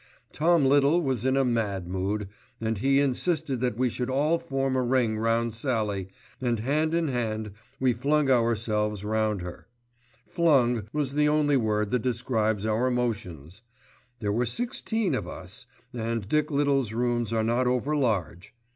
Tom 0.33 0.65
Little 0.65 0.99
was 1.03 1.25
in 1.25 1.37
a 1.37 1.45
mad 1.45 1.87
mood, 1.87 2.27
and 2.59 2.79
he 2.79 2.99
insisted 2.99 3.61
that 3.61 3.77
we 3.77 3.87
should 3.87 4.09
all 4.09 4.39
form 4.39 4.75
a 4.75 4.81
ring 4.81 5.19
round 5.19 5.53
Sallie, 5.53 6.07
and 6.41 6.59
hand 6.59 6.95
in 6.95 7.07
hand 7.09 7.51
we 7.79 7.93
flung 7.93 8.27
ourselves 8.27 9.05
round 9.05 9.43
her; 9.43 9.67
"flung" 10.27 10.87
was 10.91 11.13
the 11.13 11.29
only 11.29 11.55
word 11.55 11.91
that 11.91 12.01
describes 12.01 12.65
our 12.65 12.89
motions. 12.89 13.61
There 14.21 14.33
were 14.33 14.47
sixteen 14.47 15.13
of 15.13 15.27
us, 15.27 15.67
and 15.93 16.27
Dick 16.27 16.49
Little's 16.49 16.93
rooms 16.93 17.31
are 17.31 17.43
not 17.43 17.67
over 17.67 17.95
large. 17.95 18.55